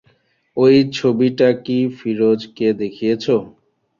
[0.57, 0.65] ঐ
[0.91, 3.25] ছবিটা কি ফিরোজকে দেখিয়েছ?